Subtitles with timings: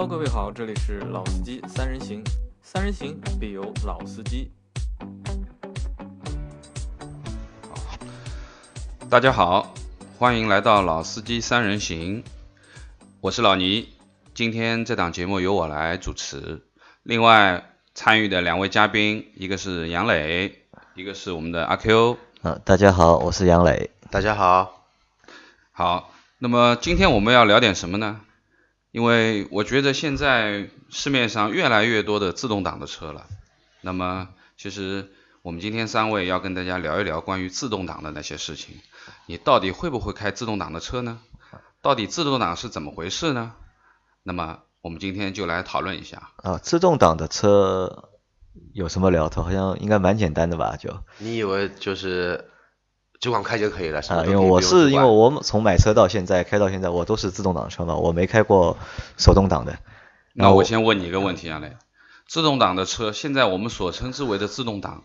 [0.00, 2.24] Hello，各位好，这里是老司机三人行，
[2.62, 4.50] 三人行必有老司机。
[9.10, 9.74] 大家好，
[10.16, 12.24] 欢迎来到老司机三人行，
[13.20, 13.90] 我是老倪，
[14.32, 16.62] 今天这档节目由我来主持，
[17.02, 17.62] 另外
[17.92, 22.16] 参与的两位嘉宾，一个是杨磊，一个是我们的阿 Q。
[22.40, 23.90] 啊，大家好，我是杨磊。
[24.10, 24.86] 大家好，
[25.72, 28.22] 好，那么今天我们要聊点什么呢？
[28.92, 33.26] 因为我觉得现在市面上越来越多的自动挡的车了，
[33.80, 35.10] 那么其实
[35.42, 38.76] 我们今天三位要跟大家聊一聊关于自动挡的那些事情。
[39.26, 41.20] 你到底会不会开自动挡的车呢？
[41.82, 43.54] 到底自动挡是怎么回事呢？
[44.22, 46.30] 那么我们今天就来讨论一下。
[46.36, 48.10] 啊，自动挡的车
[48.74, 49.42] 有什么聊头？
[49.44, 50.76] 好像应该蛮简单的吧？
[50.76, 52.50] 就你以为就是
[53.20, 54.00] 只管开就可以了？
[54.00, 58.78] 什么啊，因为我是因为我从买车到现在开到现在，我都是自动挡车嘛，我没开过
[59.18, 59.78] 手动挡的。
[60.32, 61.76] 那我先问你一个问题啊，磊，
[62.26, 65.04] 自动挡的车，现在我们所称之为的自动挡，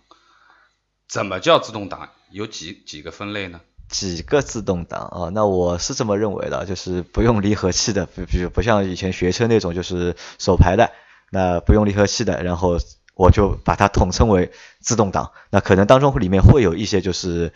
[1.10, 2.10] 怎么叫自动挡？
[2.32, 3.60] 有几几个分类呢？
[3.90, 5.30] 几个自动挡啊？
[5.34, 10.92] 那我是这么认为的，就是不用离合器的，比比如不像以前学车那种，就是手排的，
[11.32, 12.80] 那不用离合器的，然后
[13.14, 15.32] 我就把它统称为自动挡。
[15.50, 17.54] 那可能当中里面会有一些就是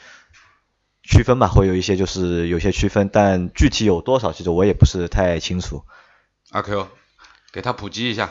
[1.09, 5.83] 区分吧，会有一些就是有些区分，但具体有多少，其实我也不是太清楚。
[6.51, 6.87] 阿 Q，
[7.51, 8.29] 给他普及一下。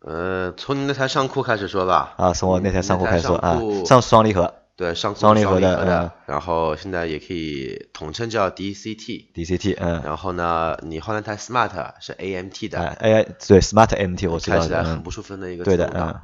[0.00, 2.14] 呃，从你那台上库开始说吧。
[2.18, 9.32] 啊，从我那台上库开始说啊上，双离合对，上双离离合合的嗯，然后现在也可以统称叫 DCT。
[9.34, 16.20] DCT，嗯，然后呢，你换了台 Smart 是 AMT 的，哎，AI 对 Smart AMT 我知道的，开起来很嗯不舒服的一个对的自动挡嗯。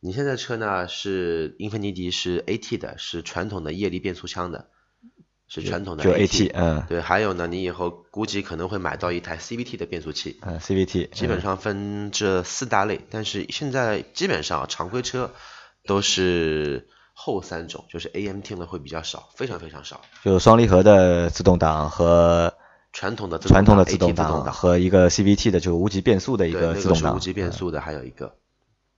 [0.00, 4.68] 你现在车呢是英菲尼迪是 AT 的，是传统的液力变速箱的，
[5.46, 10.38] 是传统的就 AT AT，嗯对，还有呢，你以后估计可能会买到一台 CVT 的变速器。
[10.42, 15.30] 嗯，CVT，嗯基本上分这四大类，但是现在基本上常规车
[15.86, 20.00] 都是后三种，就是 AMT 用的会比较少，非常非常少。
[20.24, 22.54] 就双离合的自动挡和
[22.92, 28.34] 传统的自动传统的自动挡和一个 CVT 的就无级变速的一，个自动挡，那个是无级变速的，还有一个，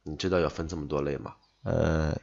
[0.04, 1.32] 你知道要分这么多类吗？
[1.64, 2.16] 呃，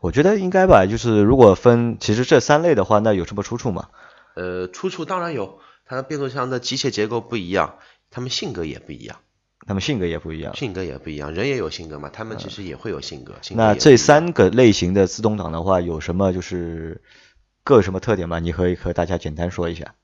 [0.00, 3.88] 我觉得应该吧，就是如果分其实这三类的话，那有什么出处吗？
[4.34, 7.76] 呃，出处当然有，它的变速箱的机械结构不一样，
[8.10, 9.18] 它们性格也不一样，
[9.66, 10.56] 他们性格也不一样。
[10.56, 13.34] 性格也不一样，人也有性格嘛，他们其实也会有性格。
[13.42, 17.02] 性格那这三个类型的自动挡的话，有什么就是
[17.62, 18.38] 各有什么特点吗？
[18.38, 19.94] 你可以和大家简单说一下。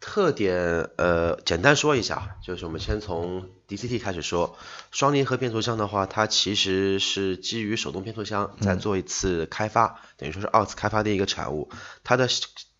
[0.00, 4.56] 特点，呃，简单说一下，就是我们先从 DCT 开始说。
[4.90, 11.68] 双离合变速箱的话，它其实是基于手动变速箱再做一次开发，等于说是二次开发的一个产物。
[12.02, 12.28] 它的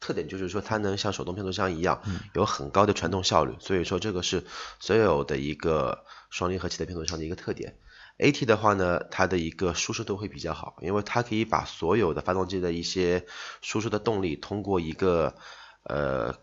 [0.00, 2.00] 特点就是说，它能像手动变速箱一样，
[2.34, 4.44] 有很高的传动效率，所以说这个是
[4.78, 7.76] 所有的一个双离合器的变速箱的一个特点。
[8.18, 13.26] AT 的话呢，它的一个舒适度会比较好，因为它可以把所有的发动机的一些
[13.60, 15.34] 输出的动力通过一个
[15.82, 16.34] 呃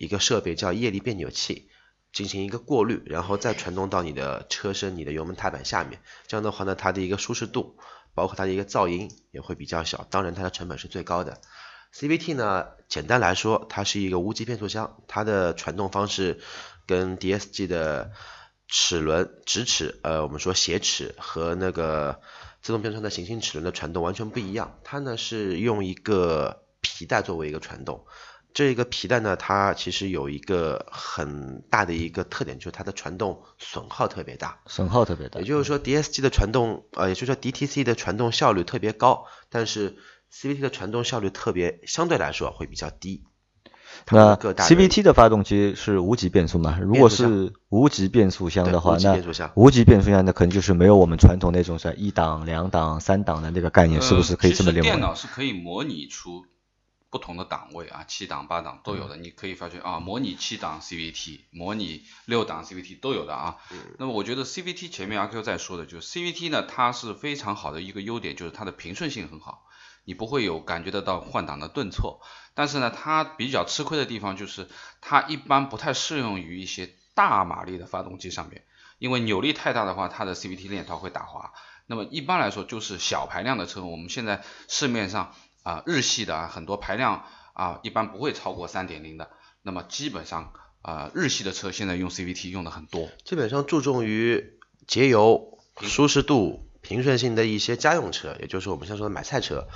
[0.00, 1.68] 一个设备叫液力变扭器
[2.10, 6.00] 进行一个过滤，然后再传动到你的车身、你的油门踏板下面。
[6.26, 7.76] 这样的话呢，它的一个舒适度，
[8.14, 11.42] 包括它的一个噪音也会比较小，当然它的成本是最高的。
[11.94, 16.40] CVT 呢，简单来说，它是一个无级变速箱，它的传动方式
[16.86, 18.12] 跟 DSG 的
[18.68, 22.22] 齿轮、直齿，呃，我们说斜齿和那个
[22.62, 24.78] 自动变速箱的行星齿轮的传动完全不一样。
[24.82, 28.06] 它呢是用一个皮带作为一个传动，
[28.52, 34.60] 这个皮带呢，它其实有一个很大的一个特点，就是它的传动损耗特别大。
[34.66, 35.46] 损耗特别大也。
[35.46, 39.96] 就是说，DSG 的传动，呃，也就是说 DTC 的传动效率特别高，但是
[40.32, 43.24] CVT 的传动效率特别相对来说会比较低。
[44.06, 46.78] 它那 CVT 的发动机是无级变速吗？
[46.80, 49.20] 如果是无级变速箱的话，那
[49.54, 55.00] 无级变速箱那可能就是没有我们传统那种是一档、两档、三档的那个概念，是不是可以这么呃其实电？
[55.00, 56.46] 脑是可以模拟出
[57.10, 59.16] 不同的档位啊，七档、八档都有的。
[59.16, 63.56] 嗯你可以发觉啊，模拟七档 CVT，模拟六档 CVT 都有的啊。
[63.72, 69.66] 嗯那么我觉得 CVT 前面阿 Q 在说的，就是 CVT 呢，它是非常好的一个优点，就是它的平顺性很好，
[70.04, 72.20] 你不会有感觉得到换挡的顿挫。
[72.54, 74.68] 但是呢，它比较吃亏的地方就是
[75.00, 78.64] 它一般不太适用于一些大马力的发动机上面，
[78.98, 81.52] 因为扭力太大的话，它的 CVT 链条会打滑。
[81.86, 89.30] 那么一般来说，就是小排量的车，我们现在市面上啊、日系的啊很多排量啊一般不会超过三点零的，
[89.62, 90.52] 那么基本上
[90.82, 93.10] 啊、日系的车现在用 CVT 用的很多。
[93.24, 99.68] 基本上注重于节油、舒适度、平顺性的一些家用车，也就是我们现在说的买菜车，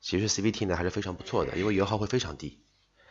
[0.00, 2.60] 其实 CVT 呢还是非常不错的，因为油耗会非常低。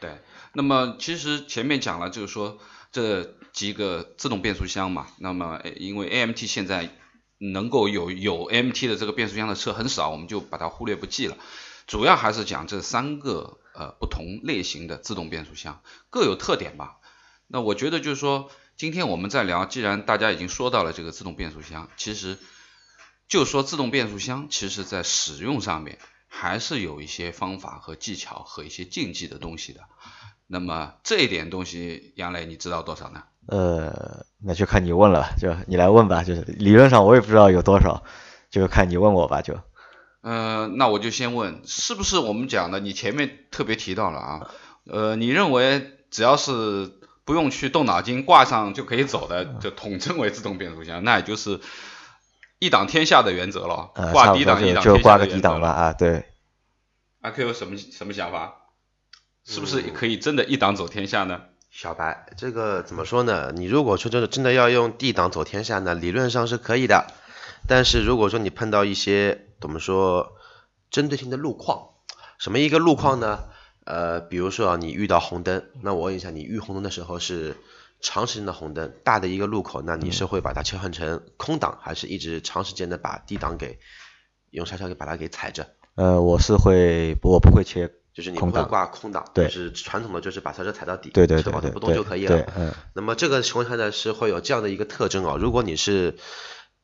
[0.01, 0.19] 对，
[0.53, 2.59] 那么其实前面讲了，就是说
[2.91, 3.23] 这
[3.53, 6.89] 几个自动变速箱嘛，那么因为 AMT 现在
[7.37, 11.37] 能够有有 MT 的这个变速箱的车很少，我们就把它忽略不计了。
[11.85, 16.97] 主要还是讲这三个呃不同类型的自动变速箱各有特点吧。
[17.47, 22.37] 那我觉得就是说，今天我们在聊，既然大家已经说到了这个自动变速箱，其实
[23.29, 25.97] 就说自动变速箱，其实在使用上面
[26.27, 29.81] 还是有一些方法和技巧和一些禁忌的东西的。
[30.45, 33.23] 那么这一点东西，杨磊你知道多少呢？
[33.47, 36.23] 呃，那就看你问了，就你来问吧。
[36.23, 38.03] 就是理论上我也不知道有多少，
[38.49, 39.41] 就看你问我吧。
[39.41, 39.59] 就，
[40.21, 42.79] 呃，那我就先问，是不是我们讲的？
[42.79, 44.49] 你前面特别提到了啊，
[44.85, 46.91] 呃，你认为只要是
[47.25, 51.59] 不用去动脑筋，挂上就可以走的，就统称为自动变速箱，那也就是
[52.59, 53.91] 一档天下的原则了。
[53.95, 55.55] 呃，挂低档一就挡天下就挂个的原则了。
[55.55, 56.25] 低档吧啊，对。
[57.21, 58.53] 阿 Q 有什么什么想法？
[59.43, 61.41] 是不是可以真的一档走天下呢？
[61.79, 63.51] 小白，这个怎么说呢？
[63.53, 67.05] 你如果说真的真的要用 D 档走天下呢，理论上是可以的。
[67.67, 70.31] 但是如果说你碰到一些怎么说
[70.89, 71.89] 针对性的路况，
[72.39, 73.43] 什么一个路况呢？
[73.85, 77.55] 呃，比如说啊，你遇到红灯，那我问一下，你遇红灯的时候是
[78.01, 83.77] 长时间的红灯，大的一个路口，那你是会把它切换成空档，还是一直长时间的把 D 档给
[84.49, 85.67] 用刹车给把它给踩着？
[85.93, 92.51] 呃，我是会，我不会切，就是你会空档挂空档，对就是传统的就是把刹车踩到底，对对车保持不动对对对就可以了。
[92.57, 95.35] 嗯，那么这个情况下呢，是会有这样的一个特征啊。
[95.39, 96.17] 如果你是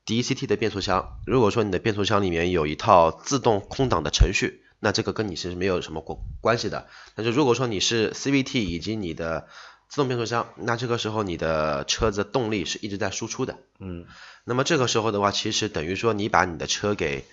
[0.05, 6.85] DCT 的变速箱，如果说你的变速箱里面有一套自动空档的程序，那这个跟你是没有什么关关系的。
[7.15, 9.47] 但是如果说你是 CVT 以及你的
[9.89, 13.57] 自动变速箱，那这个时候你的车子动力是一直在输出的。
[13.79, 14.05] 嗯，
[14.43, 17.25] 那么这个时候的话，其实等于说你把你的车给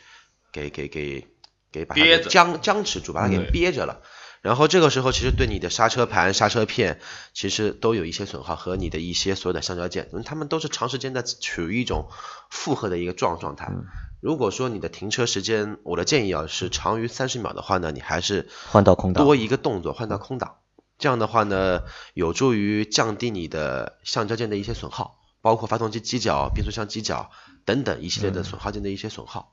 [0.52, 1.26] 给给给
[1.72, 4.00] 给把它憋着给僵僵持住，把它给憋着了。
[4.42, 6.98] 然后这个时候其实对你的刹车盘、刹车片
[7.34, 12.08] 其实都有一些损耗，和你的一些所有的橡胶件，它们都是长时间的处于一种
[12.48, 13.70] 负荷的一个状状态。
[14.22, 20.56] 如果说你的停车时间，我的建议啊是长于三十秒的话呢，你还是换到空档多一个动作换到空档，
[20.98, 21.82] 这样的话呢，
[22.14, 27.30] 有助于降低你的橡胶件的一些损耗，包括发动机机脚、变速箱机脚
[27.66, 29.52] 等等一系列的损耗件的一些损耗。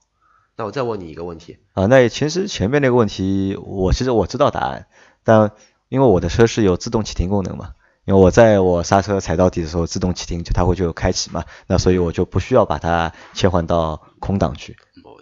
[0.58, 4.88] 那我再问你一个问题，啊，那其实前面那个问题，我其实我知道答案，
[5.24, 5.52] 但
[5.88, 7.74] 因为我的车是有自动启停功能嘛，
[8.06, 14.76] 因为我在我刹车踩到底的时候自动启停，就它会就有开启嘛，那所以我就不需要把它切换到空档去。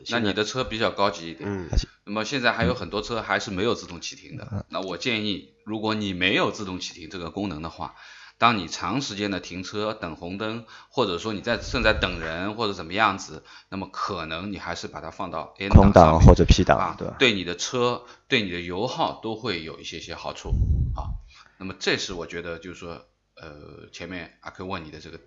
[0.09, 1.49] 那你的车比较高级一点。
[1.49, 1.67] 嗯
[2.07, 4.63] 那么现在还有很多车还是没有自动启停的。
[4.69, 7.95] 那我建议，如果你没有自动启停这个功能的话，
[8.37, 20.49] 当你长时间的停车等红灯，或者说你在正在等人或者怎么样子，那么可能你还是把它放到 N 空档空档或者 P 档啊，对吧对你的车对你的油耗都会有一些些好处
[20.95, 21.15] 啊。
[21.57, 23.05] 那么这是我觉得就是说，
[23.35, 25.19] 呃，前面阿 Q 问你的这个，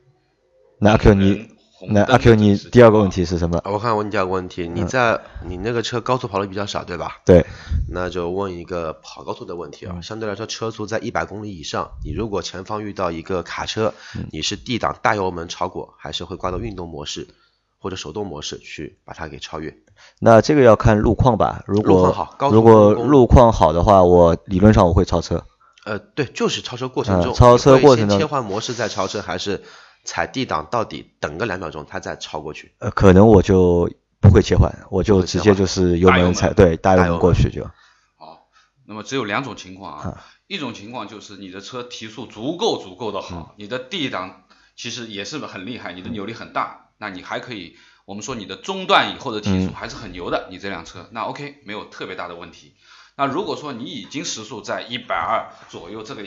[0.78, 1.48] 那阿 Q 你
[1.86, 3.60] 那阿 Q 你第二个问题是什么？
[3.64, 7.18] 我看问你第二个问题，你在你那个车高速跑的比较少，对吧？
[7.24, 7.44] 对，
[7.88, 13.94] 那就问一个跑高速的问题啊，相对来说车速在一百公里以上，你如果前方遇到一个卡车，
[14.32, 17.28] 你是 D 档大油门超过，还是会挂到运动模式
[17.78, 19.76] 或者手动模式去把它给超越？
[20.20, 21.62] 那这个要看路况吧。
[21.66, 25.44] 如路况果好如果路路况好的话，我理论上我会超车。
[25.84, 29.62] 呃，对，就是超车过程中，嗯超车过程中切换模式再超车，还是
[30.08, 32.72] 踩 D 档到底等个两秒钟，它再超过去？
[32.78, 37.62] 呃，可能我就不会切换，我就直接就是油门门踩，对，大油门过去就。
[38.16, 38.48] 好，
[38.86, 44.44] 那么只有两种情况啊，一种情况就是你的车提速足够足够的好，你的 D 档
[44.76, 52.76] 其实也是很厉害，你的扭力很大，那你还可以，我们说你的中段以后的提速还是很牛的，你这辆车那 OK 没有特别大的问题。
[53.14, 56.22] 那如果说你已经时速在一百二左右这个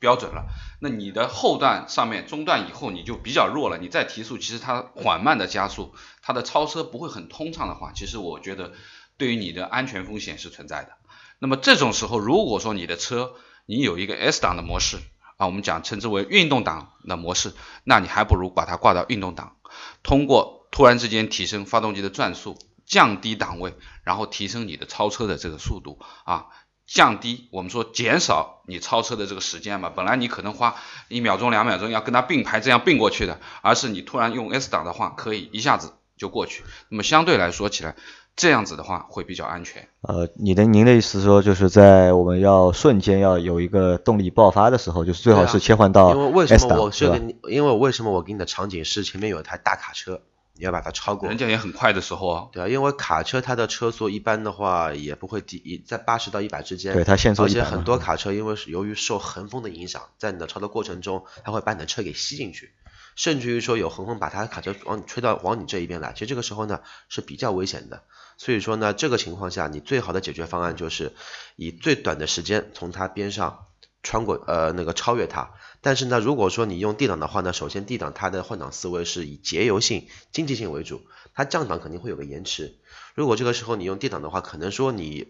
[0.00, 0.46] 标准了，
[0.80, 8.72] 那你的后段上面中段以后你就比较弱了，你再提速，其实它缓慢的加速，它的超车不会很通畅的话，其实我觉得
[9.16, 10.92] 对于你的安全风险是存在的。
[11.40, 13.34] 那么这种时候，如果说你的车
[13.66, 14.98] 你有一个 S 档的模式
[15.36, 17.52] 啊，我们讲称之为运动档的模式，
[17.84, 19.56] 那你还不如把它挂到运动档，
[20.02, 23.74] 通过突然之间提升发动机的转速，降低档位，
[24.04, 26.46] 然后提升你的超车的这个速度啊。
[26.88, 30.74] 降低我们说减少你超车的这个时间嘛，本来你可能花
[31.08, 36.64] 一秒钟两秒钟要跟它并排这样并过去的，而是你突然用 S 档的话，可以一下子就过去。
[36.88, 37.94] 那么相对来说起来，
[38.34, 39.86] 这样子的话会比较安全。
[40.00, 46.84] 呃，你的您的意思说，就是在我们要瞬间要有一个动力爆发的时候，就是最好是切换到因为为什么？
[46.84, 50.22] 我是给你，因为为什么我给你的场景是前面有一台大卡车，
[50.58, 51.38] 你要把它超过人。
[51.38, 56.92] 家也很快的时候啊，对啊，因为卡车它的车速一般的话也不会低，也在八十到一百之间。
[56.92, 62.72] 对它限速而且很多卡车因为是由于受横风的影响，在你的超的过程中，它会把你的车给吸进去，
[63.14, 68.02] 甚至于说有横风把它卡车往你吹到往你这一边来，其实这个时候呢是比较危险的。
[68.36, 71.12] 所以说呢，这个情况下，你最好的解决方案就是
[71.56, 73.66] 以最短的时间从它边上
[74.02, 75.50] 穿过，呃，那个超越它。
[75.88, 81.00] 但是呢，如果说你用 D 档的话呢，首先 D 档它的换挡思维是以节油性、经济性为主，
[81.32, 82.76] 它降档肯定会有个延迟。
[83.14, 85.28] 如果这个时候你用 D 档的话，可能说你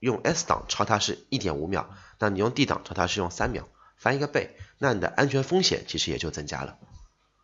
[0.00, 6.76] 用 S 档超它是一点五秒，那你用 D 档超它是用三秒，翻一个倍，那你的安全风险其实也就增加了。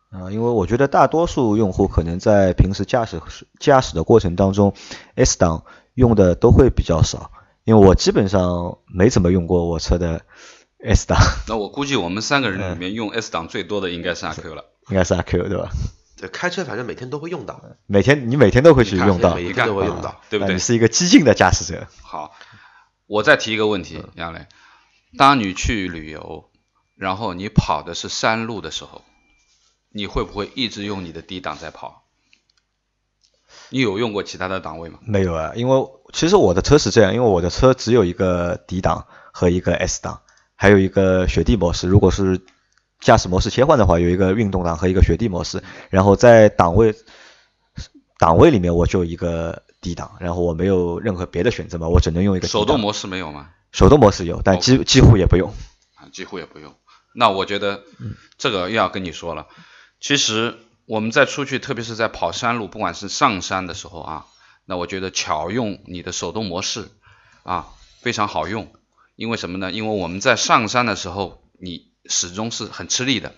[0.09, 3.21] 啊，因为我觉得大多数用户可能在平时驾驶
[3.61, 4.73] 驾驶的过程当中
[5.15, 7.31] ，S 档用的都会比较少，
[7.63, 10.23] 因为我基本上没怎么用过我车的
[10.79, 11.17] S 档，
[11.47, 14.65] 那我估计我们三个人嗯里面用 S 档最多的应该是阿 Q 了。
[14.89, 15.69] 应该是阿 Q 对吧？
[16.17, 20.21] 对，开车反正每天都会用到，每天你每天都会去用到，每一你看个都会用到。
[20.29, 20.59] 对不对你？
[20.59, 21.87] 是一个激进的驾驶者。
[22.01, 22.33] 好，
[23.05, 24.47] 我再提一个问题，杨磊，
[25.17, 26.49] 当你去旅游，
[26.95, 29.03] 然后你跑的是山路的时候，
[29.89, 32.03] 你会不会一直用你的低档在跑？
[33.69, 34.99] 你有用过其他的档位吗？
[35.01, 40.21] 没有啊，因为其实我的车是这样，因为我的车只有一个 D 档和一个 S 档，
[40.57, 41.87] 还有一个雪地模式。
[41.87, 42.41] 如果是
[42.99, 45.63] 驾驶模式切换的话，有一个运动档和一个雪地模式。
[45.89, 46.93] 然后在档位
[48.17, 53.51] 档位里面，我就一个 D 档，然后我没有任何别的选择嘛，我只能用一个手动模式没有吗？
[53.71, 55.53] 手动模式有，但几几乎也不用。
[55.95, 56.73] 啊，几乎也不用。
[57.13, 57.83] 那我觉得
[58.37, 59.47] 这个又要跟你说了，
[59.99, 64.25] 其实我们在出去，特别是在跑山路，不管是上山的时候啊，
[64.65, 66.89] 那我觉得巧用你的手动模式
[67.43, 67.67] 啊，
[68.01, 68.71] 非常好用。
[69.17, 69.73] 因为什么呢？
[69.73, 73.33] 因为我们在上山的时候，你始终是很吃力的，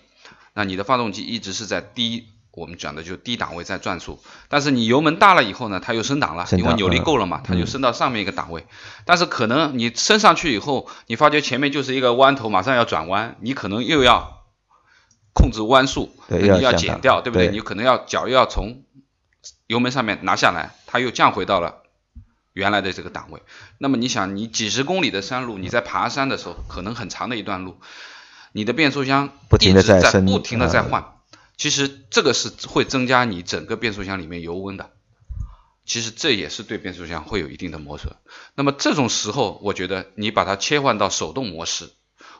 [0.54, 2.28] 那你的发动机一直是在低。
[2.52, 8.66] 我们讲的就低档位在转速，但是你油门大了以后呢，它又升档了，因为扭力嗯够了嘛，它就升到上面一个档位。
[9.04, 14.42] 但是可能你升上去以后，你发觉前面就是一个弯头，马上要转弯，你可能又要
[15.32, 17.46] 控制弯速，对你要减掉，对不对？
[17.46, 18.82] 对你可能要脚又要从
[19.68, 21.84] 油门上面拿下来，它又降回到了
[22.52, 23.42] 原来的这个档位。
[23.78, 27.78] 那么你想，你几十公里的山路，你在爬山的时候，可能很长的一段路，
[28.52, 31.12] 你的变速箱不停地一直在不停的在呃换，
[31.56, 34.90] 其实这个是会增加你整个变速箱里面油温的。
[35.86, 38.14] 其实这也是对变速箱会有一定的磨损。
[38.54, 41.90] 那么这种时候，我觉得你把它切换到手动模式，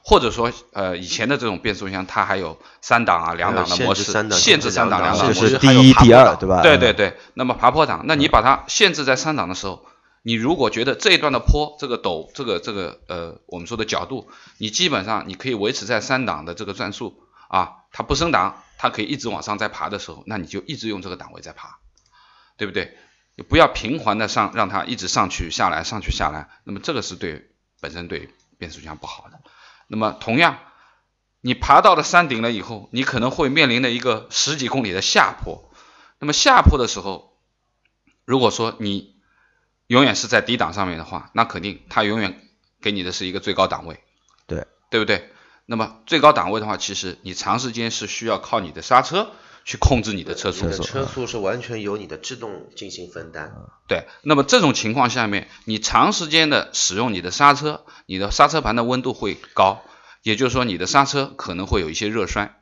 [0.05, 6.61] 或者说呃以前的这种变速箱它还有三档啊、两档的模式，限制三档限制三档、两档就模式是第一、第二，对吧？
[6.61, 9.85] 嗯对对对，那么爬坡档，那你把它限制在三档的时候，
[10.23, 21.79] 你如果觉得这一段的坡，这个陡，这个这个呃我们说的角度，你基本上你可以维持在三档的这个转速啊，它不升档，它可以一直往上再爬的时候，那你就一直用这个档位在爬，
[22.57, 22.99] 对不对？
[23.37, 27.51] 你不要频繁的上，让它一直上去下来，上去下来，那么这个是对
[27.81, 29.41] 本身对变速箱不好的。
[29.87, 30.59] 那么同样，
[31.41, 35.73] 你爬到了山顶了以后，你可能会面临的一个十几公里的下坡。
[36.19, 37.39] 那么下坡的时候，
[38.27, 39.17] 如果说你
[39.91, 42.49] 永远是在低档上面的话，那肯定它永远
[42.81, 43.99] 给你的是一个最高档位，
[44.47, 45.29] 对对不对？
[45.67, 49.33] 那么最高档位的话，其实你长时间是需要靠你的刹车
[49.65, 53.53] 去控制你的车速你的车速是完全由你的制动进行分担。
[53.89, 59.83] 对，那么这种情况下面，你长时间的使用你的刹车，你的刹车盘的温度会高，
[60.23, 62.55] 也就是说你的刹车可能会有一些热衰，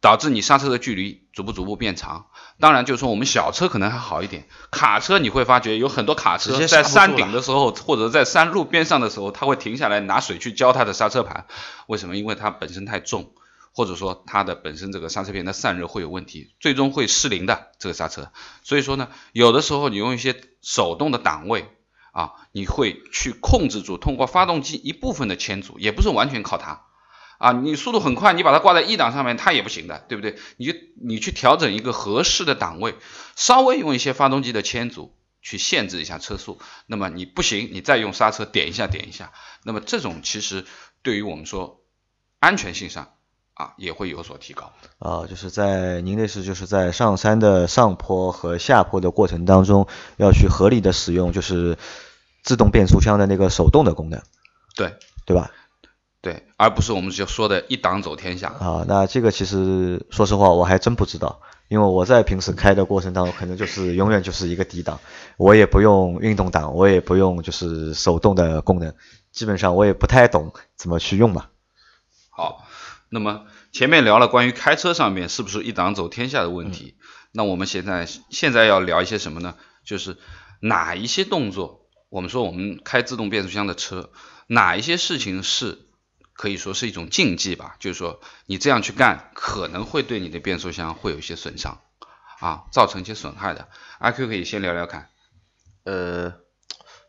[0.00, 2.28] 导致你刹车的距离逐步逐步变长。
[2.60, 11.46] 当然，就是说我们小车可能还好一点，卡车你会发觉有很多卡车在山顶的时候，或者在山路边上的时候，它会停下来拿水去浇它的刹车盘。
[11.86, 12.16] 为什么？
[12.16, 13.32] 因为它本身太重。
[13.74, 18.32] 或者说它的本身这个刹车片的散热会有问题，最终会失灵的这个刹车。
[18.64, 21.68] 所以说呢，有的时候你用一些手动的档位
[22.10, 26.86] 啊，你会去控制住，通过发动机一部分的牵阻，也不是完全靠它
[27.38, 27.52] 啊。
[27.52, 30.36] 你速度很快，你把它挂在一档上面，它也不行的，对不对？
[30.58, 32.94] 你就你去调整一个合适的档位，
[33.34, 36.60] 稍微用一些发动机的牵阻去限制一下车速。
[36.86, 39.32] 那么你不行，你再用刹车点一下点一下。
[39.62, 40.66] 那么这种其实
[41.02, 41.80] 对于我们说
[42.38, 43.08] 安全性上。
[43.58, 44.72] 啊，也会有所提高。
[45.00, 51.76] 啊，就是在您那是就是在上山的上坡和下坡的过程当中，要去合理的使用就是
[52.44, 54.22] 自动变速箱的那个手动的功能，
[54.76, 54.94] 对
[55.26, 55.50] 对吧？
[56.20, 58.48] 对，而不是我们就说的一档走天下。
[58.48, 65.00] 啊，那这个其实说实话我还真不知道，因为我在平时开的过程当中，可能就是永远就是一个低档，
[65.36, 68.94] 我也不用运动档，我也不用就是手动的功能，
[69.32, 71.46] 基本上我也不太懂怎么去用嘛。
[72.30, 72.64] 好。
[73.10, 76.94] 那么前面聊了关于开车上面是不是一档走天下的问题，
[77.32, 79.54] 那我们现在现在要聊一些什么呢？
[79.82, 80.18] 就是
[80.60, 84.10] 哪一些动作，我们说我们开自动变速箱的车，
[84.46, 85.78] 哪一些事情是
[86.38, 87.74] 可以说是一种禁忌吧？
[87.80, 91.80] 就是说你这样去干，可能会对你的变速箱会有一些损伤
[92.38, 93.66] 啊，造成一些损害的。
[93.98, 95.10] 阿 Q 可以先聊聊看。
[95.82, 96.34] 呃，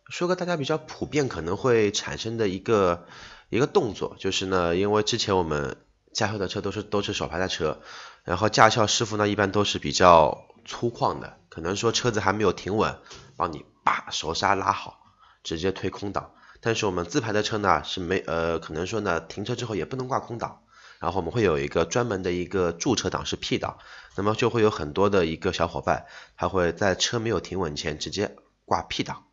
[0.09, 3.05] 说个大家比较普遍可能会产生的一个
[3.50, 5.77] 一个动作，就是呢，因为之前我们
[6.12, 7.81] 驾校的车都是都是手排的车，
[8.24, 12.98] 然后驾校师傅呢一般都是比较粗犷的，可能说车子还没有停稳，
[13.38, 15.00] 帮你把手刹拉好，
[15.43, 16.31] 直接推空挡。
[16.62, 20.62] 但是我们自排的车呢是没呃，可能说呢停车之后也不能挂空挡，
[21.00, 23.78] 然后我们会有一个专门的一个驻车档是 P 档，
[24.16, 28.36] 那么就会有很多的一个小伙伴，他会在车没有停稳前直接
[28.66, 29.25] 挂 P 档。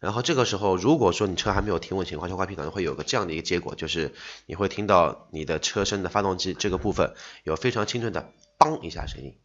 [0.00, 4.14] 然后这个时候，如果说你车还没有停稳情况下挂 P 档，会有个这样的一个结果，就是
[4.46, 7.12] 你会听到你的车身的发动机这个部分
[7.44, 9.36] 有非常清脆的“梆”一下声音，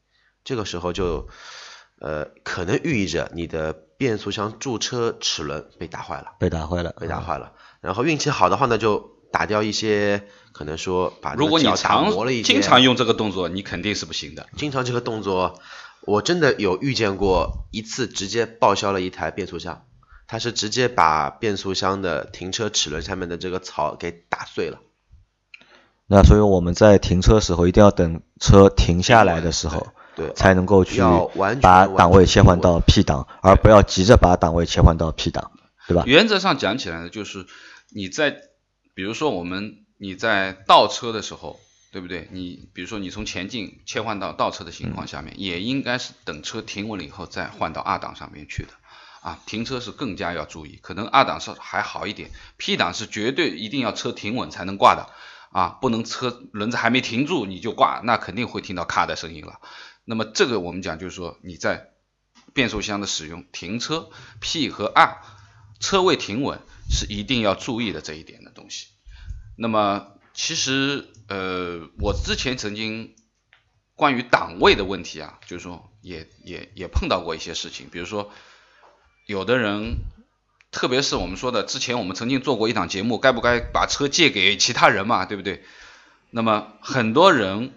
[0.46, 1.28] 这个时候就
[2.00, 7.54] 呃可能寓意着你的变速箱驻车齿轮被打坏了，被打坏了，被打坏了。
[7.82, 14.48] 然后运气好的话呢，就打掉一些，可能说把如果你打常磨了一些，经常用这个动作，你肯定是不行的。
[14.58, 15.60] 经常这个动作，
[16.02, 19.84] 我真的有遇见过一次，直接报销了一台变速箱。
[20.28, 24.80] 它是直接把变速箱的停车齿轮下面的这个槽给打碎了。
[26.08, 31.02] 那所以我们在停车时候一定要等车停下来的时候，对，才能够去
[31.36, 35.52] 完把档位切换到 P 档，而不要急着把档位切换到 P 档，
[35.88, 36.04] 对吧？
[36.06, 37.46] 原则上讲起来呢，就是
[37.94, 38.36] 你在
[38.94, 41.60] 比如说我们你在倒车的时候，
[41.92, 42.30] 对不对？
[42.32, 48.70] 你比如说你从前进切换到倒车的情况下面，也应该是等车停稳了以后再换到二档上面去的。
[49.22, 55.10] 啊，停车是更加要注意，可能二档是还好一点，P 档是绝对一定要车停稳才能挂的
[55.52, 59.60] 啊，不能车轮子还没停住你就挂，那肯定会听到咔的声音了。
[60.06, 61.90] 那么这个我们讲就是说你在
[62.54, 64.10] 变速箱的使用，停车
[64.40, 65.18] P 和 R
[65.80, 68.88] 车位停稳是一定要注意的这一点的东西。
[69.58, 73.16] 那么其实呃，我之前曾经
[73.96, 78.32] 关于档位的问题啊，就是说也也也碰到过一些事情，比如说。
[79.28, 79.96] 有的人，
[80.70, 85.64] 特别是我们说的，之前我们曾经做过一档节目，该不该把车借给其他人嘛，对不对？
[86.30, 87.74] 那么很多人，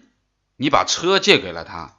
[0.57, 1.97] 你把车借给了他，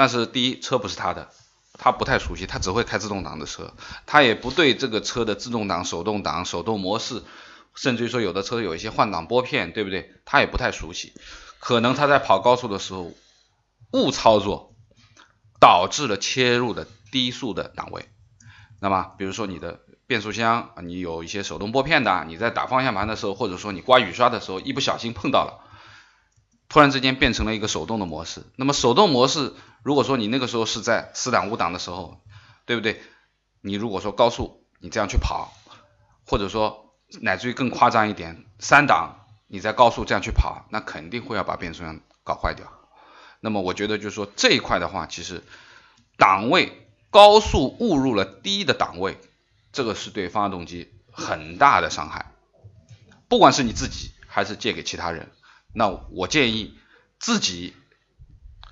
[0.00, 1.28] 但是第一，车不是他的，
[1.74, 3.74] 他不太熟悉，他只会开自动挡的车，
[4.06, 7.22] 他也不对这个车的自动挡、手动挡、手动模式，
[7.74, 10.14] 甚至于说有的车有一些换挡拨片，对不对？
[10.24, 11.12] 他也不太熟悉，
[11.58, 13.12] 可能他在跑高速的时候
[13.92, 14.74] 误操作，
[15.60, 18.08] 导致了切入的低速的档位。
[18.80, 25.60] 那么，比如说你的变速箱，你有一些手动拨片的，你在打方向盘的时候，或者说你刮雨刷的时候，一不小心碰到了，
[26.70, 28.46] 突然之间变成了一个手动的模式。
[28.56, 32.20] 那么手动模式，如果说你那个时候是在四档五档的时候，
[32.66, 33.02] 对不对？
[33.60, 35.52] 你如果说高速你这样去跑，
[36.26, 42.66] 或者说乃至于更夸张一点，三档你在高速这样去跑，那肯定会要把变速箱搞坏掉。
[43.40, 45.42] 那么我觉得就是说这一块的话，其实
[46.16, 46.86] 档位。
[47.12, 49.18] 高速误入了低的档位，
[49.72, 52.30] 这个是对发动机很大的伤害。
[53.26, 55.32] 不管是你自己还是借给其他人，
[55.74, 56.78] 那我建议
[57.18, 57.74] 自己，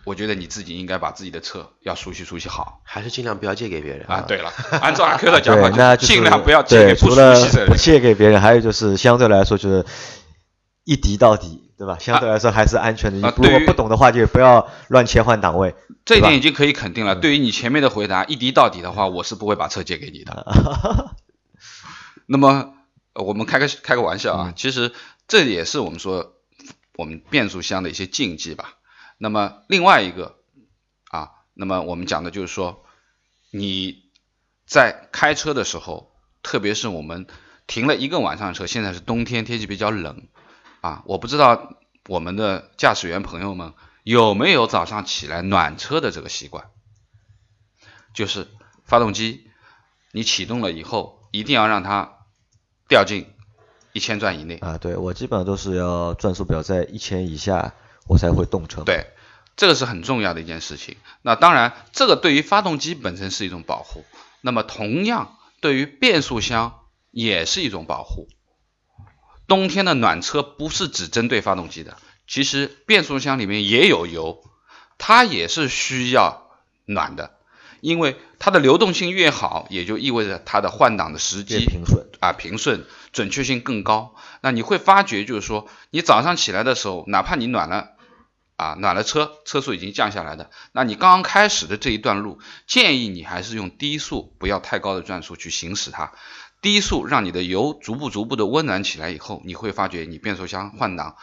[0.09, 4.23] 我觉得你自己应该把自己的车要熟悉熟悉好，还是尽量不要借给别人啊。
[4.23, 7.69] 对了，按照阿 Q 的讲法，那尽量不要借给不熟悉的人。
[7.69, 9.85] 不借给别人，还有就是相对来说就是
[10.85, 11.65] 一敌到底。
[11.79, 11.97] 对吧？
[12.01, 13.29] 相对来说还是安全的。
[13.29, 15.77] 啊如果不懂的话，就不要乱切换档位。
[16.05, 17.15] 这一点已经可以肯定了。
[17.15, 20.45] 对于你前面的回答，一敌到底的话，我是不会把车借给你的。
[22.27, 22.75] 那么
[23.15, 24.91] 我们开个开个玩笑啊，其实
[25.29, 26.33] 这也是我们说
[26.97, 28.75] 我们变速箱的一些禁忌吧。
[29.19, 30.39] 那么另外一个
[31.11, 32.85] 啊，那么我们讲的就是说
[33.51, 34.05] 你
[34.67, 37.27] 在开车的时候，特别是我们
[37.67, 40.29] 停了一个晚上车，现在是冬天，天气比较冷。
[40.81, 41.75] 啊，我不知道
[42.07, 46.71] 我们的驾驶员朋友们有没有早上起来暖车的这个习惯，
[48.15, 48.47] 就是
[48.85, 49.51] 发动机
[50.13, 52.13] 你启动了以后，一定要让它
[52.89, 53.27] 掉进
[53.93, 54.59] 一千转以内。
[54.59, 57.75] 啊，对我基本上都是要转速表在一千以下，
[58.09, 58.83] 我才会动车。
[58.83, 59.07] 对，
[59.57, 60.97] 这个是很重要的一件事情。
[61.23, 64.05] 那当然，这个对于发动机本身是一种保护，
[64.41, 68.29] 那么同样对于变速箱也是一种保护。
[69.47, 74.43] 冬天的暖车不是只针对发动机的，其实变速箱里面也有油，
[74.99, 76.51] 它也是需要
[76.85, 77.39] 暖的，
[77.81, 84.15] 因为它的流动性越好，也就意味着它的换挡的时机平顺啊平顺，准确性更高。
[84.43, 87.93] 那你会发觉就是说，你早上起来的时候，哪怕你暖了
[88.59, 96.13] 啊暖了车，车速已经降下来的，那你刚刚开始的这一段路，建议你还是用低速，不要太高的转速去行驶它。
[96.61, 101.15] 低速让你的油逐步逐步的温暖起来以后，你会发觉你变速箱换挡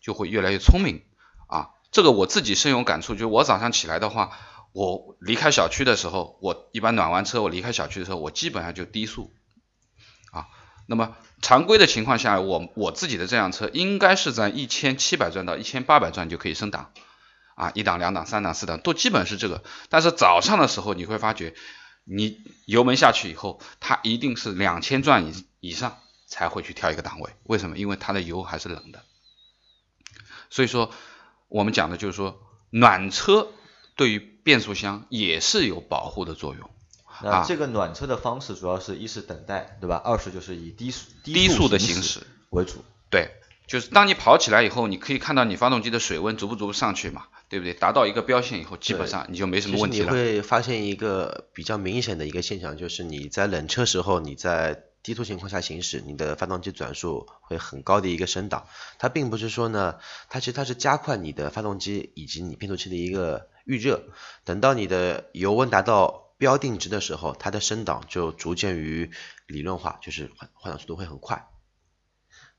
[0.00, 1.02] 就会越来越聪明
[1.48, 1.70] 啊。
[1.90, 4.30] 这个我自己深有感触，就我早上起来的话，
[4.72, 9.32] 我离开小区的时候，我一般暖完车，我离开小区的时候，我基本上就低速
[10.30, 10.46] 啊。
[10.86, 16.90] 那么常规的情况下，我我自己的这辆车应该是在一千七百转到一千八百转就可以升档
[17.54, 19.62] 啊，一档、两档、三档、四档都基本是这个。
[19.90, 21.54] 但是早上的时候你会发觉。
[22.06, 27.30] 你油门下去以后，它一定是两千转以以上才会去调一个档位。
[27.44, 27.78] 为什么？
[27.78, 29.02] 因为它的油还是冷的。
[30.50, 30.92] 所以说，
[31.48, 33.48] 我们讲的就是说，暖车
[33.96, 36.68] 对于变速箱也是有保护的作用。
[37.22, 40.00] 那这个暖车的方式，主要是一是等待，对吧？
[40.04, 42.84] 二是就是以低速低速的行驶为主。
[43.10, 43.30] 对，
[43.66, 47.26] 就是当你跑起来以后，你可以看到你发动机的水温逐步逐步上去嘛。
[47.46, 47.74] 对不对？
[47.74, 50.06] 达到一个标线以后，基本上你就没什么问题了。
[50.06, 58.66] 你会发现一个比较明显的一个现象，就是你在冷车时候，你在低速情况下行驶，你的发动机转速会很高的一个升档。
[58.98, 59.96] 它并不是说呢，
[60.30, 64.02] 它其实它是加快你的发动机以及你变速器的一个预热。
[64.44, 69.10] 等到你的油温达到标定值的时候，它的升档就逐渐于
[69.46, 71.48] 理论化，就是换换挡速度会很快。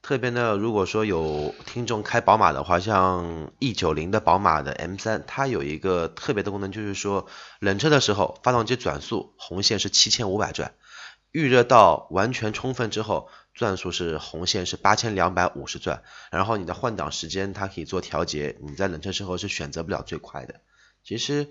[0.02, 7.28] 特别呢，如果说有听众开宝马的话，像 E 九零的宝马的 M 三，它有一个特别的功能，就是说
[7.60, 10.74] 冷车的时候，发动机转速红线是七千五百转，
[11.32, 20.62] 预热到完全充分之后，转速是红线是八千两百五十转，然后你的换挡时间它可以做调节，你在冷车时候是选择不了最快的。
[21.04, 21.50] 其实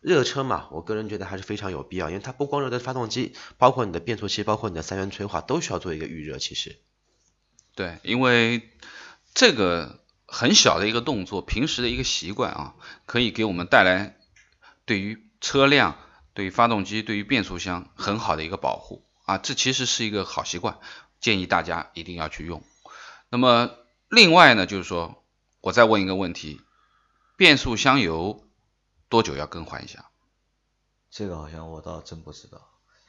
[0.00, 6.78] 热车嘛，我个人觉得还是非常有必要，因为它不光热的发动机，包括你的变速器，包括你的三元催化都需要做一个预热，其实。
[7.74, 8.70] 对，因为
[9.34, 12.74] 这个很小的一个动作，平时的一个习惯啊，
[13.06, 14.16] 可以给我们带来
[14.86, 15.98] 对于车辆、
[16.34, 20.78] 对于发动机、对于变速箱很好的一个保护啊，这其实是一个好习惯，
[21.20, 22.62] 建议大家一定要去用。
[23.28, 23.70] 那么
[24.08, 25.22] 另外呢，就是说
[25.60, 26.60] 我再问一个问题，
[27.36, 28.44] 变速箱油
[29.10, 30.06] 多久要更换一下？
[31.10, 32.60] 这个好像我倒真不知道，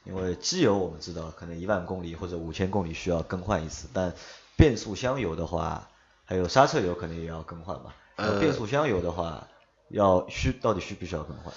[0.04, 4.12] 因为机油我们知道可能一万公里或者五千公里需要更换一次，但
[4.56, 5.88] 变速箱油的话，
[6.24, 7.94] 还有刹车油肯定也要更换吧？
[8.16, 9.46] 呃，变速箱油的话，
[9.88, 11.54] 要需到底需不需要更换？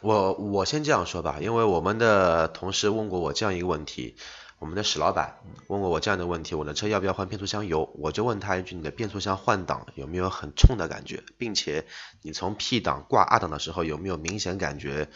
[0.00, 4.16] 我我先这样说吧，因为我们的同事问过我这样一个问题，
[4.58, 7.92] 我们的史老板问过我这样的问题，我的车要不要换变速箱油？
[7.98, 11.86] 我就问他一句，你的变速箱换挡有没有很冲的感觉，并且
[12.22, 15.08] 你从 P 档挂 R 档的时候有没有明显感觉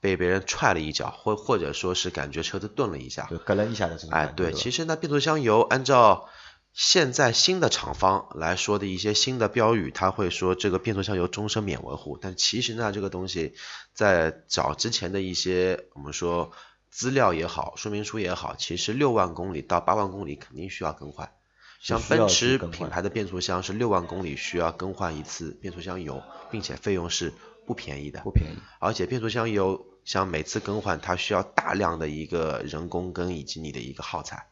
[0.00, 3.26] 被别人踹了一脚，或或者说是感觉车子顿了一下？
[3.30, 4.10] 就咯楞一下的这种。
[4.10, 6.28] 哎，对，其实呢，变速箱油按照
[6.72, 13.54] 现在新的厂方来说的一些新的标语，他会说这个变速箱油终身免维护，但其实呢，这个东西
[13.94, 16.52] 在早之前的一些我们说
[16.90, 21.30] 资料也好，说明书也好，其实六万公里到八万公里肯定需要更换。
[21.80, 27.32] 像奔驰品牌的变速箱是六万公里需要更换一次变速箱油，并且费用是
[27.66, 28.58] 不便宜的，不便宜。
[28.80, 34.46] 而且变速箱油像每次更换，它需要大量的一个人工跟以及你的一个耗材。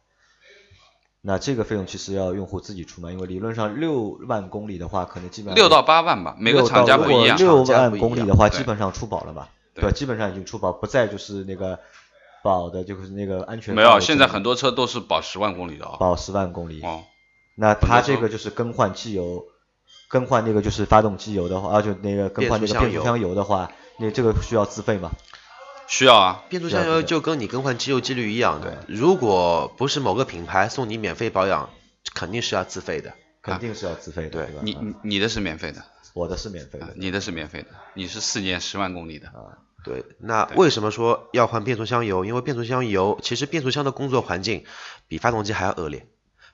[1.20, 7.37] 那这个费用其实要用户自己出嘛，因为理论上六万公里的话，可能基本上六到八万吧，每个厂家不一样。
[7.37, 9.51] 六万公里的话，基本上出保了吧？
[9.74, 11.81] 对，基本上已经出保，不再就是那个
[12.42, 13.74] 保的，就是那个安全。
[13.74, 15.96] 没有，现在很多车都是保十万公里的啊。
[15.98, 16.81] 保十万公里。
[16.83, 17.05] 哦。
[17.57, 19.44] 那它这个就是更换机油，
[20.09, 25.11] 更换那个就是发动机油的话，啊，就那个更换那个变速箱油的话，那这个需要自费吗？
[25.88, 31.70] 需要啊，变速箱油就跟你更换机油机滤一样的，如果不是某个品牌送你免费保养，
[32.14, 34.31] 肯定是要自费的，肯定是要自费的。
[34.31, 35.83] 对，你你的是免费的，
[36.14, 39.29] 我的是免费的，你的是免费的，你是四年十万公里的。
[39.29, 42.27] 啊，对，那为什么说要换变速箱油？
[42.27, 44.66] 因为变速箱油其实变速箱的工作环境
[45.07, 46.07] 比发动机还要恶劣，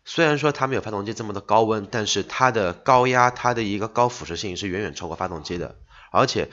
[0.04, 5.74] 虽然说它没有发动机这么的高温，但是它的高压、它的一个高腐蚀性是远远超过发动机的，
[6.12, 6.48] 而且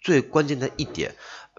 [0.00, 1.16] 最关键的一点。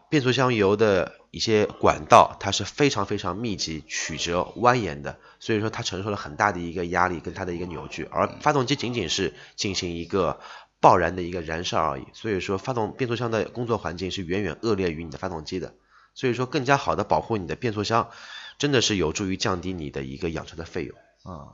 [0.09, 10.41] 变速箱油的一些管道，它是非常非常密集、曲折、蜿蜒的，所以说它承受了很大的一个压力跟它的一个扭矩，而发动机仅仅是进行一个
[10.81, 15.73] 爆燃的一个燃烧而已，所以说发动变速箱的工作环境是远远恶劣于你的发动机的，
[16.13, 18.09] 所以说更加好的保护你的变速箱，
[18.57, 21.47] 真的是有助于降低你的一个养车的费用啊。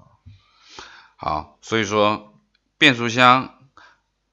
[1.18, 2.34] 好，所以说
[2.80, 3.60] 变速箱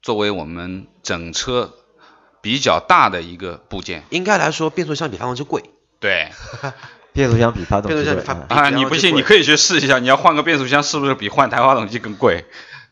[0.01, 1.75] 作为我们整车。
[2.41, 5.63] 比较大的一个部件，应该来说，变速箱比发动机贵。
[5.99, 6.29] 对，
[7.11, 8.69] 变速箱比发动机贵啊！
[8.69, 12.45] 你不信，你可以去试一下，你要换个变速箱，是不是比换台发动机更贵？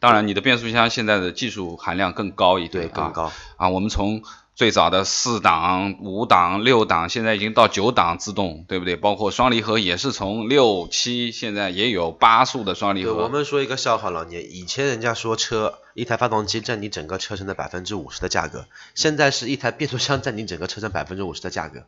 [0.03, 3.69] 当然，你的变速箱现在的技术含量更高一点，对，更高啊。
[3.69, 4.21] 我们从
[4.53, 8.97] 最早的四档、五档、六档，现在已经到九档自动，对不对？
[8.97, 13.13] 包括双离合也是从六七，现在也有八速的双离合。
[13.13, 21.85] 我们说一个笑话，老聂，以前人家说车一台发动机占你整个车身的百分之五十的价格，现在是一台变速箱占你整个车身百分之五十的价格。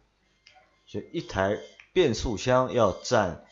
[0.88, 1.58] 就一台
[1.92, 3.44] 变速箱要占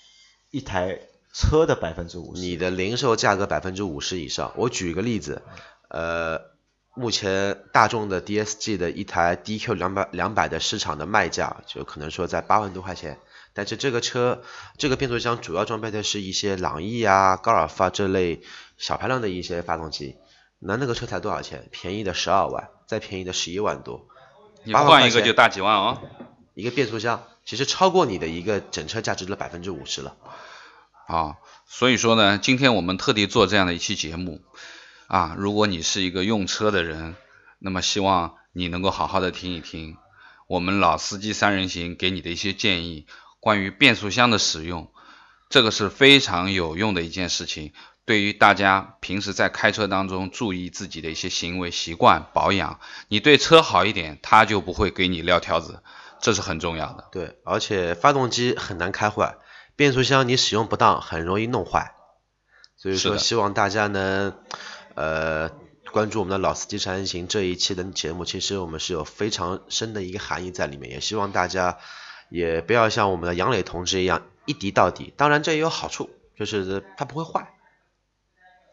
[0.51, 0.99] 一台
[1.33, 2.41] 车的百分之五十。
[2.41, 4.53] 你的零售价格百分之五十以上。
[4.55, 5.41] 我举个例子，
[5.89, 6.53] 呃。
[6.95, 13.17] 目前大众的 DSG 的一台 DQ 两百两百的市场的卖价就可能说在八万多块钱，
[13.55, 14.43] 但是这个车
[14.77, 18.43] 这个变速箱主要装备的是一些朗逸啊、高尔夫啊这类
[18.77, 20.17] 小排量的一些发动机，
[20.59, 21.67] 那那个车才多少钱？
[21.71, 24.05] 便宜的十二万，再便宜的十一万多，
[24.63, 25.97] 你换一个就大几万哦。
[26.53, 30.15] 一个变速箱其实超过你的一个整车价值的百分之五十了。
[31.07, 34.41] 啊，所以说呢，今天我们特地做这样的一期节目。
[35.07, 37.15] 啊，如果你是一个用车的人，
[37.59, 39.97] 那么希望你能够好好的听一听
[40.47, 43.05] 我们老司机三人行给你的一些建议，
[43.39, 44.91] 关于变速箱的使用，
[45.49, 47.73] 这个是非常有用的一件事情。
[48.05, 55.83] 对于大家平时在开车当中注意自己的一些行为习惯保养，你对车好一点，它就不会给你撂挑子，
[56.21, 57.07] 这是很重要的。
[57.11, 59.35] 对，而且发动机很难开坏，
[59.75, 61.93] 变速箱你使用不当很容易弄坏，
[62.77, 64.33] 所以说希望大家能。
[64.95, 65.49] 呃，
[65.91, 71.79] 关注我们的老司机三人行这一期的节目，其实我们是有非常深的一个含义在里面，也希望大家
[72.29, 75.11] 也不要像我们的杨磊同志一样一敌到底。
[75.17, 77.52] 当然这也有好处，就是它不会坏，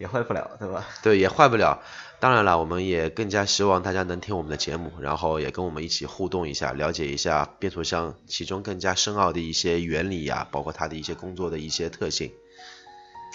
[0.00, 0.84] 也坏不了，对吧？
[1.04, 1.78] 对，也坏不了。
[2.18, 12.32] 当然了，我们也更加希望大家能听我们的节目，然后也跟我们一起互动一下，了解一下变速箱其中更加深奥的一些原理呀，包括它的一些工作的一些特性。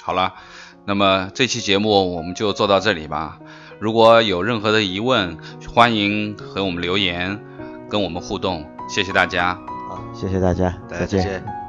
[0.03, 0.33] 好了。
[0.87, 3.39] 那么这期节目我们就做到这里吧。
[3.79, 5.35] 如果有任何的疑问，
[5.73, 7.43] 欢迎和我们留言，
[7.89, 8.69] 跟我们互动。
[8.87, 9.55] 谢谢大家。
[9.89, 11.64] 好，谢谢大家，再见。